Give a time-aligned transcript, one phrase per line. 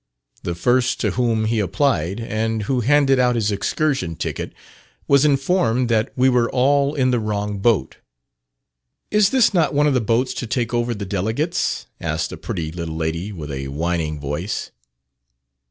[0.41, 4.51] The first to whom he applied, and who handed out his "Excursion Ticket,"
[5.07, 7.97] was informed that we were all in the wrong boat.
[9.11, 12.71] "Is this not one of the boats to take over the delegates?" asked a pretty
[12.71, 14.71] little lady, with a whining voice.